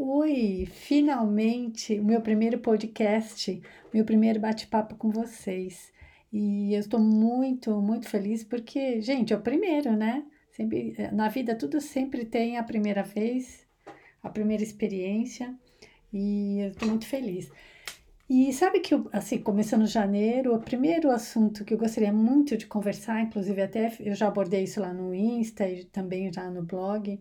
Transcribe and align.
Oi, 0.00 0.68
finalmente 0.70 1.98
o 1.98 2.04
meu 2.04 2.20
primeiro 2.20 2.60
podcast, 2.60 3.60
meu 3.92 4.04
primeiro 4.04 4.38
bate-papo 4.38 4.94
com 4.94 5.10
vocês. 5.10 5.92
E 6.32 6.72
eu 6.72 6.78
estou 6.78 7.00
muito, 7.00 7.82
muito 7.82 8.08
feliz 8.08 8.44
porque, 8.44 9.00
gente, 9.00 9.32
é 9.32 9.36
o 9.36 9.40
primeiro, 9.40 9.96
né? 9.96 10.24
Sempre, 10.52 10.94
eh, 10.96 11.10
na 11.10 11.28
vida 11.28 11.56
tudo 11.56 11.80
sempre 11.80 12.24
tem 12.24 12.58
a 12.58 12.62
primeira 12.62 13.02
vez, 13.02 13.66
a 14.22 14.30
primeira 14.30 14.62
experiência, 14.62 15.52
e 16.12 16.60
eu 16.60 16.68
estou 16.68 16.88
muito 16.88 17.06
feliz. 17.06 17.50
E 18.30 18.52
sabe 18.52 18.78
que, 18.78 18.94
assim, 19.12 19.38
começando 19.38 19.84
janeiro, 19.84 20.54
o 20.54 20.60
primeiro 20.60 21.10
assunto 21.10 21.64
que 21.64 21.74
eu 21.74 21.78
gostaria 21.78 22.12
muito 22.12 22.56
de 22.56 22.66
conversar, 22.66 23.22
inclusive 23.22 23.60
até 23.62 23.92
eu 23.98 24.14
já 24.14 24.28
abordei 24.28 24.62
isso 24.62 24.80
lá 24.80 24.92
no 24.94 25.12
Insta 25.12 25.68
e 25.68 25.84
também 25.86 26.32
já 26.32 26.48
no 26.50 26.62
blog, 26.62 27.20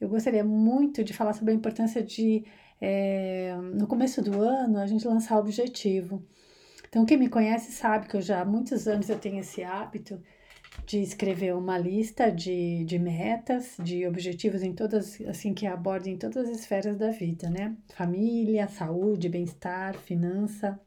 eu 0.00 0.08
gostaria 0.08 0.44
muito 0.44 1.02
de 1.04 1.12
falar 1.12 1.32
sobre 1.32 1.52
a 1.52 1.56
importância 1.56 2.02
de, 2.02 2.44
é, 2.80 3.56
no 3.74 3.86
começo 3.86 4.22
do 4.22 4.40
ano, 4.40 4.78
a 4.78 4.86
gente 4.86 5.06
lançar 5.06 5.38
objetivo. 5.38 6.24
Então, 6.88 7.04
quem 7.04 7.16
me 7.16 7.28
conhece 7.28 7.72
sabe 7.72 8.06
que 8.06 8.16
eu 8.16 8.20
já 8.20 8.40
há 8.40 8.44
muitos 8.44 8.86
anos 8.86 9.08
eu 9.08 9.18
tenho 9.18 9.40
esse 9.40 9.64
hábito 9.64 10.20
de 10.86 11.00
escrever 11.00 11.54
uma 11.54 11.78
lista 11.78 12.30
de, 12.30 12.84
de 12.84 12.98
metas, 12.98 13.76
de 13.78 14.06
objetivos 14.06 14.62
em 14.62 14.74
todas, 14.74 15.20
assim, 15.22 15.54
que 15.54 15.66
abordem 15.66 16.16
todas 16.16 16.48
as 16.48 16.58
esferas 16.58 16.96
da 16.96 17.10
vida, 17.10 17.48
né? 17.48 17.76
Família, 17.94 18.68
saúde, 18.68 19.28
bem-estar, 19.28 19.94
finança, 19.94 20.78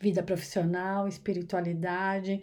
vida 0.00 0.22
profissional, 0.22 1.08
espiritualidade, 1.08 2.42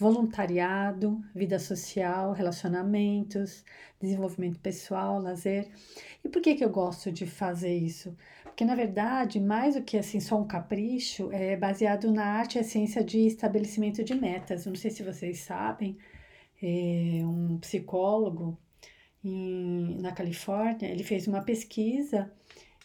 voluntariado, 0.00 1.22
vida 1.34 1.58
social, 1.58 2.32
relacionamentos, 2.32 3.62
desenvolvimento 4.00 4.58
pessoal, 4.58 5.20
lazer. 5.20 5.68
E 6.24 6.28
por 6.30 6.40
que, 6.40 6.54
que 6.54 6.64
eu 6.64 6.70
gosto 6.70 7.12
de 7.12 7.26
fazer 7.26 7.76
isso? 7.76 8.16
Porque, 8.42 8.64
na 8.64 8.74
verdade, 8.74 9.38
mais 9.38 9.74
do 9.74 9.82
que 9.82 9.98
assim 9.98 10.18
só 10.18 10.40
um 10.40 10.46
capricho, 10.46 11.30
é 11.32 11.54
baseado 11.54 12.10
na 12.10 12.24
arte 12.24 12.56
e 12.56 12.62
essência 12.62 13.04
de 13.04 13.26
estabelecimento 13.26 14.02
de 14.02 14.14
metas. 14.14 14.64
Não 14.64 14.74
sei 14.74 14.90
se 14.90 15.02
vocês 15.02 15.40
sabem, 15.40 15.98
é 16.62 17.20
um 17.22 17.58
psicólogo 17.58 18.58
em, 19.22 20.00
na 20.00 20.12
Califórnia, 20.12 20.88
ele 20.88 21.04
fez 21.04 21.26
uma 21.28 21.42
pesquisa 21.42 22.32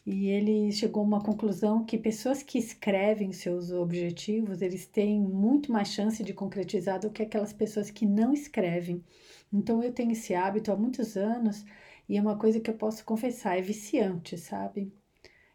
e 0.05 0.27
ele 0.27 0.71
chegou 0.71 1.01
a 1.03 1.05
uma 1.05 1.21
conclusão 1.23 1.83
que 1.83 1.97
pessoas 1.97 2.43
que 2.43 2.59
escrevem 2.59 3.31
seus 3.31 3.71
objetivos, 3.71 4.61
eles 4.61 4.85
têm 4.85 5.19
muito 5.19 5.71
mais 5.71 5.89
chance 5.89 6.23
de 6.23 6.33
concretizar 6.33 6.99
do 6.99 7.09
que 7.09 7.23
aquelas 7.23 7.51
pessoas 7.53 7.89
que 7.89 8.05
não 8.05 8.31
escrevem. 8.31 9.03
Então 9.51 9.81
eu 9.83 9.91
tenho 9.91 10.11
esse 10.11 10.35
hábito 10.35 10.71
há 10.71 10.75
muitos 10.75 11.17
anos 11.17 11.65
e 12.07 12.17
é 12.17 12.21
uma 12.21 12.37
coisa 12.37 12.59
que 12.59 12.69
eu 12.69 12.75
posso 12.75 13.03
confessar, 13.03 13.57
é 13.57 13.61
viciante, 13.61 14.37
sabe? 14.37 14.93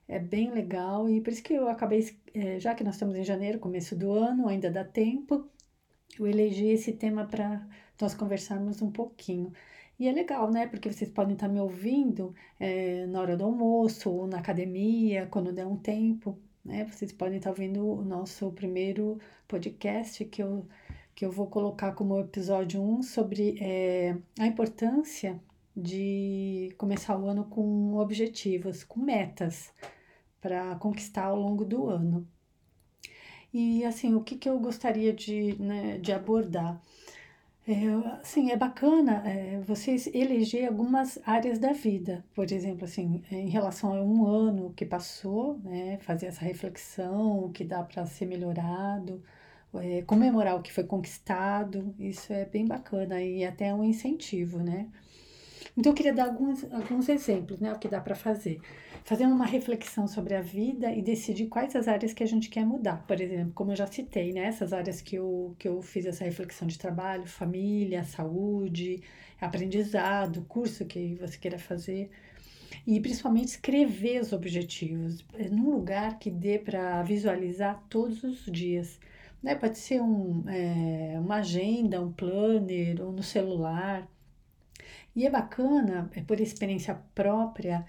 É 0.09 0.19
bem 0.19 0.51
legal 0.51 1.09
e 1.09 1.21
por 1.21 1.33
isso 1.33 1.43
que 1.43 1.55
eu 1.55 1.69
acabei, 1.69 2.05
é, 2.35 2.59
já 2.59 2.75
que 2.75 2.83
nós 2.85 2.95
estamos 2.97 3.17
em 3.17 3.25
janeiro, 3.25 3.61
começo 3.61 3.95
do 3.97 4.13
ano, 4.13 4.49
ainda 4.49 4.71
dá 4.71 4.85
tempo, 4.85 5.49
eu 6.19 6.27
elegi 6.27 6.67
esse 6.69 6.93
tema 6.93 7.25
para 7.27 7.67
nós 8.01 8.15
conversarmos 8.15 8.83
um 8.83 8.91
pouquinho. 8.91 9.53
E 10.01 10.09
é 10.09 10.13
legal, 10.13 10.51
né? 10.51 10.67
Porque 10.67 10.91
vocês 10.91 11.11
podem 11.11 11.35
estar 11.35 11.47
me 11.47 11.61
ouvindo 11.61 12.35
é, 12.59 13.05
na 13.07 13.21
hora 13.21 13.37
do 13.37 13.45
almoço 13.45 14.11
ou 14.11 14.27
na 14.27 14.39
academia, 14.39 15.27
quando 15.27 15.53
der 15.53 15.67
um 15.67 15.77
tempo, 15.77 16.39
né? 16.65 16.87
Vocês 16.87 17.13
podem 17.13 17.37
estar 17.37 17.51
ouvindo 17.51 17.87
o 17.87 18.03
nosso 18.03 18.51
primeiro 18.53 19.19
podcast 19.47 20.25
que 20.25 20.43
eu, 20.43 20.67
que 21.15 21.23
eu 21.27 21.31
vou 21.31 21.49
colocar 21.49 21.93
como 21.93 22.19
episódio 22.19 22.83
1 22.83 23.03
sobre 23.03 23.59
é, 23.61 24.17
a 24.39 24.47
importância 24.47 25.39
de 25.77 26.75
começar 26.79 27.19
o 27.19 27.27
ano 27.27 27.45
com 27.45 27.97
objetivos, 27.97 28.83
com 28.83 29.01
metas 29.01 29.71
para 30.41 30.77
conquistar 30.77 31.25
ao 31.27 31.39
longo 31.39 31.63
do 31.63 31.91
ano. 31.91 32.27
E 33.53 33.85
assim, 33.85 34.15
o 34.15 34.23
que, 34.23 34.37
que 34.37 34.49
eu 34.49 34.59
gostaria 34.59 35.13
de, 35.13 35.61
né, 35.61 35.99
de 35.99 36.11
abordar? 36.11 36.81
É, 37.67 37.87
assim, 38.21 38.51
é 38.51 38.57
bacana 38.57 39.23
é, 39.29 39.61
vocês 39.61 40.07
eleger 40.09 40.67
algumas 40.69 41.19
áreas 41.25 41.59
da 41.59 41.73
vida, 41.73 42.25
por 42.35 42.51
exemplo, 42.51 42.85
assim, 42.85 43.23
em 43.31 43.49
relação 43.49 43.93
a 43.95 44.03
um 44.03 44.27
ano 44.27 44.73
que 44.75 44.85
passou, 44.85 45.59
né, 45.59 45.99
fazer 45.99 46.27
essa 46.27 46.41
reflexão, 46.45 47.45
o 47.45 47.51
que 47.53 47.63
dá 47.65 47.83
para 47.85 48.05
ser 48.07 48.27
melhorado, 48.27 49.23
é, 49.75 50.03
comemorar 50.03 50.57
o 50.57 50.63
que 50.63 50.73
foi 50.73 50.85
conquistado, 50.85 51.95
isso 51.99 52.33
é 52.33 52.45
bem 52.45 52.67
bacana 52.67 53.23
e 53.23 53.45
até 53.45 53.73
um 53.75 53.85
incentivo, 53.85 54.59
né? 54.59 54.89
Então, 55.81 55.93
eu 55.93 55.97
queria 55.97 56.13
dar 56.13 56.27
alguns, 56.27 56.63
alguns 56.73 57.09
exemplos, 57.09 57.59
né, 57.59 57.73
o 57.73 57.79
que 57.79 57.89
dá 57.89 58.01
para 58.01 58.15
fazer 58.15 58.61
fazer 59.05 59.27
uma 59.27 59.47
reflexão 59.47 60.07
sobre 60.07 60.35
a 60.35 60.41
vida 60.41 60.93
e 60.93 61.03
decidir 61.03 61.47
quais 61.47 61.75
as 61.75 61.89
áreas 61.89 62.13
que 62.13 62.23
a 62.23 62.27
gente 62.27 62.49
quer 62.49 62.65
mudar. 62.65 63.05
Por 63.07 63.21
exemplo, 63.21 63.53
como 63.55 63.73
eu 63.73 63.77
já 63.77 63.87
citei, 63.87 64.33
né, 64.33 64.43
essas 64.43 64.73
áreas 64.73 65.01
que 65.01 65.17
eu, 65.17 65.55
que 65.59 65.69
eu 65.69 65.81
fiz 65.83 66.07
essa 66.07 66.25
reflexão 66.25 66.67
de 66.67 66.79
trabalho, 66.79 67.27
família, 67.27 68.05
saúde, 68.05 69.03
aprendizado, 69.41 70.45
curso 70.49 70.85
que 70.85 71.17
você 71.17 71.39
queira 71.39 71.59
fazer. 71.59 72.11
E 72.87 73.01
principalmente 73.01 73.49
escrever 73.49 74.21
os 74.21 74.33
objetivos 74.33 75.25
é, 75.35 75.49
num 75.49 75.71
lugar 75.71 76.19
que 76.19 76.31
dê 76.31 76.59
para 76.59 77.03
visualizar 77.03 77.83
todos 77.89 78.23
os 78.23 78.45
dias. 78.47 78.99
Né? 79.43 79.55
Pode 79.55 79.79
ser 79.79 80.01
um, 80.01 80.45
é, 80.49 81.19
uma 81.19 81.37
agenda, 81.37 82.01
um 82.01 82.13
planner 82.13 83.01
ou 83.03 83.13
no 83.13 83.23
celular. 83.23 84.09
E 85.15 85.27
é 85.27 85.31
bacana, 85.31 86.11
é 86.15 86.23
por 86.23 86.41
experiência 86.41 86.95
própria, 87.15 87.87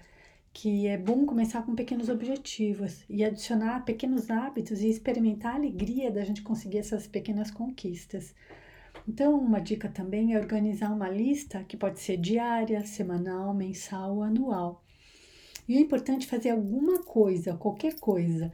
que 0.52 0.86
é 0.86 0.98
bom 0.98 1.24
começar 1.24 1.62
com 1.62 1.74
pequenos 1.74 2.08
objetivos 2.08 3.04
e 3.08 3.24
adicionar 3.24 3.84
pequenos 3.84 4.30
hábitos 4.30 4.80
e 4.80 4.88
experimentar 4.88 5.52
a 5.52 5.56
alegria 5.56 6.10
da 6.10 6.24
gente 6.24 6.42
conseguir 6.42 6.78
essas 6.78 7.06
pequenas 7.06 7.50
conquistas. 7.50 8.34
Então, 9.08 9.38
uma 9.38 9.60
dica 9.60 9.88
também 9.88 10.34
é 10.34 10.38
organizar 10.38 10.92
uma 10.92 11.08
lista 11.08 11.64
que 11.64 11.76
pode 11.76 12.00
ser 12.00 12.16
diária, 12.18 12.84
semanal, 12.84 13.54
mensal 13.54 14.16
ou 14.16 14.22
anual. 14.22 14.84
E 15.68 15.76
é 15.76 15.80
importante 15.80 16.26
fazer 16.26 16.50
alguma 16.50 17.02
coisa, 17.02 17.56
qualquer 17.56 17.98
coisa. 17.98 18.52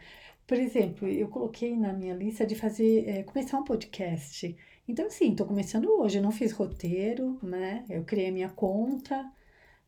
Por 0.48 0.58
exemplo, 0.58 1.06
eu 1.06 1.28
coloquei 1.28 1.76
na 1.76 1.92
minha 1.92 2.14
lista 2.14 2.44
de 2.44 2.56
fazer, 2.56 3.08
é, 3.08 3.22
começar 3.22 3.58
um 3.58 3.64
podcast. 3.64 4.56
Então, 4.88 5.06
assim, 5.06 5.30
estou 5.30 5.46
começando 5.46 5.86
hoje, 6.00 6.18
eu 6.18 6.22
não 6.22 6.32
fiz 6.32 6.52
roteiro, 6.52 7.38
né? 7.42 7.84
Eu 7.88 8.02
criei 8.02 8.30
a 8.30 8.32
minha 8.32 8.48
conta, 8.48 9.30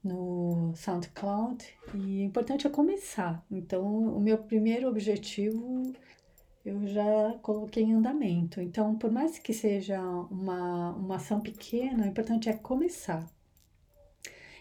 no 0.02 0.72
SoundCloud 0.76 1.64
e 1.94 2.20
o 2.20 2.22
importante 2.22 2.66
é 2.66 2.70
começar. 2.70 3.44
Então, 3.50 3.84
o 3.84 4.20
meu 4.20 4.38
primeiro 4.38 4.88
objetivo 4.88 5.92
eu 6.64 6.86
já 6.86 7.38
coloquei 7.42 7.84
em 7.84 7.94
andamento. 7.94 8.60
Então, 8.60 8.96
por 8.96 9.10
mais 9.10 9.38
que 9.38 9.52
seja 9.52 10.00
uma, 10.30 10.90
uma 10.92 11.16
ação 11.16 11.40
pequena, 11.40 12.04
o 12.04 12.08
importante 12.08 12.48
é 12.48 12.52
começar. 12.52 13.26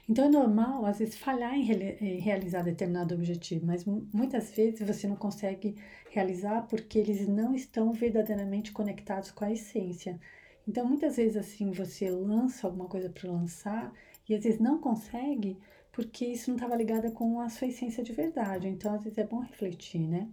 Então, 0.10 0.26
é 0.26 0.30
normal, 0.30 0.86
às 0.88 0.98
vezes, 0.98 1.16
falhar 1.16 1.54
em, 1.54 1.72
em 1.72 2.20
realizar 2.20 2.64
determinado 2.64 3.14
objetivo, 3.14 3.68
mas 3.68 3.86
muitas 3.86 4.50
vezes 4.50 4.82
você 4.82 5.08
não 5.08 5.16
consegue 5.16 5.76
realizar 6.10 6.64
porque 6.64 6.98
eles 6.98 7.28
não 7.28 7.54
estão 7.54 7.94
verdadeiramente 7.94 8.72
conectados 8.72 9.30
com 9.30 9.46
a 9.46 9.52
essência. 9.52 10.20
Então, 10.68 10.84
muitas 10.88 11.18
vezes, 11.18 11.38
assim, 11.38 11.72
você 11.72 12.10
lança 12.10 12.66
alguma 12.66 12.88
coisa 12.88 13.08
para 13.08 13.32
lançar 13.32 13.94
e 14.28 14.34
às 14.34 14.44
vezes 14.44 14.60
não 14.60 14.80
consegue 14.80 15.60
porque 15.92 16.26
isso 16.26 16.50
não 16.50 16.56
estava 16.58 16.76
ligado 16.76 17.12
com 17.12 17.40
a 17.40 17.50
sua 17.50 17.68
essência 17.68 18.04
de 18.04 18.12
verdade. 18.12 18.68
Então, 18.68 18.96
às 18.96 19.04
vezes 19.04 19.20
é 19.20 19.28
bom 19.28 19.40
refletir, 19.42 20.08
né? 20.08 20.28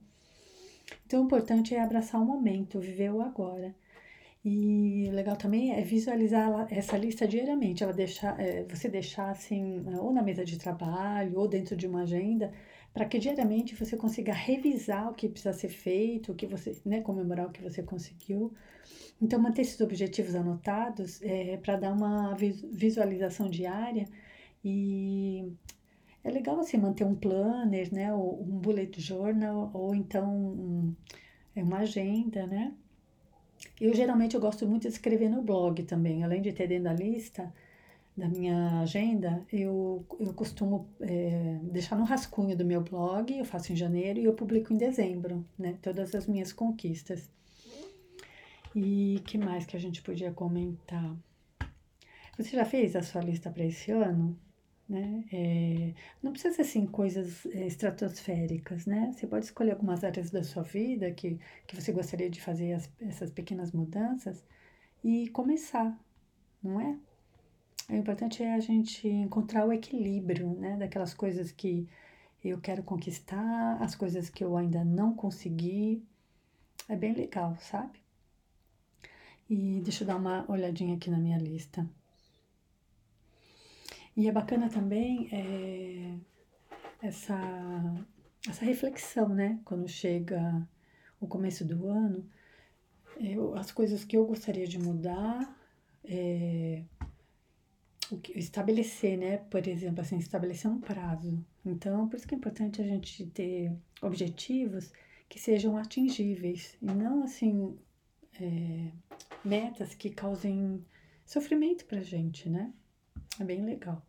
Então, 1.04 1.20
o 1.20 1.26
importante 1.26 1.74
é 1.74 1.82
abraçar 1.82 2.20
o 2.20 2.24
momento, 2.24 2.80
viver 2.80 3.12
o 3.12 3.20
agora. 3.20 3.74
E 4.48 5.10
legal 5.10 5.36
também 5.36 5.72
é 5.74 5.82
visualizar 5.82 6.68
essa 6.70 6.96
lista 6.96 7.26
diariamente, 7.26 7.82
ela 7.82 7.92
deixar, 7.92 8.38
é, 8.40 8.64
você 8.64 8.88
deixar 8.88 9.30
assim, 9.30 9.84
ou 9.98 10.12
na 10.12 10.22
mesa 10.22 10.44
de 10.44 10.56
trabalho, 10.56 11.36
ou 11.40 11.48
dentro 11.48 11.76
de 11.76 11.86
uma 11.86 12.02
agenda, 12.02 12.52
para 12.94 13.04
que 13.06 13.18
diariamente 13.18 13.74
você 13.74 13.96
consiga 13.96 14.32
revisar 14.32 15.10
o 15.10 15.14
que 15.14 15.28
precisa 15.28 15.52
ser 15.52 15.68
feito, 15.68 16.30
o 16.30 16.34
que 16.36 16.46
você, 16.46 16.80
né, 16.84 17.00
comemorar 17.00 17.46
o 17.48 17.50
que 17.50 17.60
você 17.60 17.82
conseguiu, 17.82 18.54
então, 19.20 19.40
manter 19.40 19.62
esses 19.62 19.80
objetivos 19.80 20.34
anotados 20.34 21.20
é 21.22 21.56
para 21.56 21.76
dar 21.76 21.92
uma 21.92 22.34
visualização 22.34 23.48
diária. 23.48 24.06
E 24.64 25.52
é 26.22 26.30
legal 26.30 26.58
assim 26.60 26.76
manter 26.76 27.04
um 27.04 27.14
planner, 27.14 27.92
né, 27.92 28.12
ou 28.14 28.42
um 28.42 28.58
bullet 28.58 29.00
journal, 29.00 29.70
ou 29.74 29.94
então 29.94 30.28
um, 30.30 30.94
é 31.54 31.62
uma 31.62 31.78
agenda, 31.78 32.46
né? 32.46 32.74
Eu 33.80 33.94
geralmente 33.94 34.34
eu 34.34 34.40
gosto 34.40 34.66
muito 34.66 34.82
de 34.82 34.88
escrever 34.88 35.28
no 35.28 35.42
blog 35.42 35.82
também, 35.82 36.24
além 36.24 36.42
de 36.42 36.52
ter 36.52 36.66
dentro 36.66 36.84
da 36.84 36.92
lista 36.92 37.52
da 38.16 38.26
minha 38.28 38.80
agenda, 38.80 39.44
eu, 39.52 40.04
eu 40.18 40.32
costumo 40.32 40.88
é, 41.00 41.58
deixar 41.64 41.96
no 41.96 42.04
rascunho 42.04 42.56
do 42.56 42.64
meu 42.64 42.80
blog, 42.80 43.36
eu 43.36 43.44
faço 43.44 43.72
em 43.72 43.76
janeiro 43.76 44.18
e 44.18 44.24
eu 44.24 44.32
publico 44.32 44.72
em 44.72 44.78
dezembro, 44.78 45.44
né? 45.58 45.76
Todas 45.82 46.14
as 46.14 46.26
minhas 46.26 46.50
conquistas. 46.50 47.28
E 48.74 49.20
que 49.26 49.36
mais 49.36 49.66
que 49.66 49.76
a 49.76 49.80
gente 49.80 50.00
podia 50.00 50.32
comentar? 50.32 51.14
Você 52.38 52.56
já 52.56 52.64
fez 52.64 52.96
a 52.96 53.02
sua 53.02 53.20
lista 53.20 53.50
para 53.50 53.64
esse 53.64 53.90
ano? 53.90 54.38
Né? 54.88 55.24
É, 55.32 55.94
não 56.22 56.32
precisa 56.32 56.54
ser 56.54 56.62
assim 56.62 56.86
coisas 56.86 57.44
é, 57.46 57.66
estratosféricas, 57.66 58.86
né? 58.86 59.12
Você 59.12 59.26
pode 59.26 59.46
escolher 59.46 59.72
algumas 59.72 60.04
áreas 60.04 60.30
da 60.30 60.42
sua 60.44 60.62
vida 60.62 61.10
que, 61.12 61.38
que 61.66 61.74
você 61.80 61.92
gostaria 61.92 62.30
de 62.30 62.40
fazer 62.40 62.72
as, 62.72 62.90
essas 63.00 63.30
pequenas 63.30 63.72
mudanças 63.72 64.44
e 65.02 65.28
começar, 65.30 65.98
não 66.62 66.80
é? 66.80 66.98
O 67.88 67.94
importante 67.94 68.42
é 68.42 68.54
a 68.54 68.60
gente 68.60 69.06
encontrar 69.08 69.66
o 69.66 69.72
equilíbrio, 69.72 70.54
né? 70.54 70.76
Daquelas 70.76 71.14
coisas 71.14 71.52
que 71.52 71.88
eu 72.44 72.60
quero 72.60 72.82
conquistar, 72.82 73.76
as 73.82 73.94
coisas 73.94 74.30
que 74.30 74.44
eu 74.44 74.56
ainda 74.56 74.84
não 74.84 75.14
consegui. 75.14 76.04
É 76.88 76.96
bem 76.96 77.12
legal, 77.12 77.56
sabe? 77.58 78.00
E 79.48 79.80
deixa 79.82 80.04
eu 80.04 80.08
dar 80.08 80.16
uma 80.16 80.44
olhadinha 80.50 80.96
aqui 80.96 81.10
na 81.10 81.18
minha 81.18 81.38
lista. 81.38 81.88
E 84.16 84.28
é 84.28 84.32
bacana 84.32 84.70
também 84.70 85.28
é, 85.30 86.18
essa, 87.06 87.38
essa 88.48 88.64
reflexão, 88.64 89.28
né? 89.28 89.60
Quando 89.64 89.86
chega 89.86 90.66
o 91.20 91.26
começo 91.26 91.64
do 91.64 91.86
ano, 91.86 92.26
eu, 93.20 93.54
as 93.54 93.70
coisas 93.70 94.04
que 94.04 94.16
eu 94.16 94.26
gostaria 94.26 94.66
de 94.66 94.78
mudar, 94.78 95.54
é, 96.04 96.82
o 98.10 98.18
que, 98.18 98.38
estabelecer, 98.38 99.18
né? 99.18 99.38
Por 99.38 99.66
exemplo, 99.68 100.00
assim, 100.00 100.16
estabelecer 100.16 100.70
um 100.70 100.80
prazo. 100.80 101.44
Então, 101.64 102.08
por 102.08 102.16
isso 102.16 102.26
que 102.26 102.34
é 102.34 102.38
importante 102.38 102.80
a 102.80 102.86
gente 102.86 103.26
ter 103.26 103.72
objetivos 104.00 104.92
que 105.28 105.38
sejam 105.38 105.76
atingíveis 105.76 106.76
e 106.80 106.86
não 106.86 107.24
assim 107.24 107.76
é, 108.40 108.92
metas 109.44 109.94
que 109.94 110.10
causem 110.10 110.84
sofrimento 111.24 111.84
pra 111.84 112.00
gente, 112.00 112.48
né? 112.48 112.72
É 113.40 113.44
bem 113.44 113.64
legal. 113.64 114.02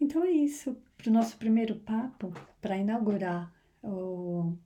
Então 0.00 0.24
é 0.24 0.30
isso 0.30 0.76
para 0.96 1.10
o 1.10 1.12
nosso 1.12 1.36
primeiro 1.36 1.76
papo, 1.76 2.32
para 2.60 2.76
inaugurar 2.76 3.52
o 3.82 4.56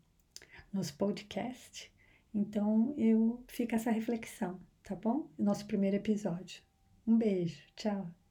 nosso 0.73 0.97
podcast. 0.97 1.93
Então 2.35 2.95
eu 2.97 3.43
fica 3.49 3.77
essa 3.77 3.91
reflexão, 3.91 4.61
tá 4.83 4.95
bom? 4.95 5.29
Nosso 5.39 5.67
primeiro 5.67 5.97
episódio. 5.97 6.63
Um 7.07 7.17
beijo, 7.17 7.63
tchau. 7.77 8.24